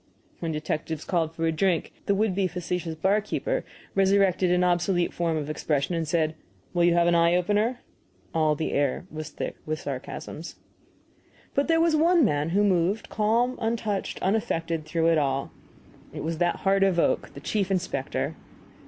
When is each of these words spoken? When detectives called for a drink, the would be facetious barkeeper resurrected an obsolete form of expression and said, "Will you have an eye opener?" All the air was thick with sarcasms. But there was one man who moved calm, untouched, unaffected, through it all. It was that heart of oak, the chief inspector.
When 0.39 0.51
detectives 0.51 1.05
called 1.05 1.31
for 1.35 1.45
a 1.45 1.51
drink, 1.51 1.93
the 2.07 2.15
would 2.15 2.33
be 2.33 2.47
facetious 2.47 2.95
barkeeper 2.95 3.63
resurrected 3.93 4.49
an 4.49 4.63
obsolete 4.63 5.13
form 5.13 5.37
of 5.37 5.47
expression 5.47 5.93
and 5.93 6.07
said, 6.07 6.33
"Will 6.73 6.83
you 6.85 6.95
have 6.95 7.05
an 7.05 7.13
eye 7.13 7.35
opener?" 7.35 7.81
All 8.33 8.55
the 8.55 8.71
air 8.71 9.05
was 9.11 9.29
thick 9.29 9.57
with 9.63 9.79
sarcasms. 9.81 10.55
But 11.53 11.67
there 11.67 11.79
was 11.79 11.95
one 11.95 12.25
man 12.25 12.49
who 12.49 12.63
moved 12.63 13.09
calm, 13.09 13.59
untouched, 13.61 14.17
unaffected, 14.23 14.85
through 14.87 15.09
it 15.11 15.19
all. 15.19 15.51
It 16.15 16.23
was 16.23 16.39
that 16.39 16.61
heart 16.61 16.81
of 16.81 16.97
oak, 16.97 17.35
the 17.35 17.39
chief 17.39 17.69
inspector. 17.69 18.33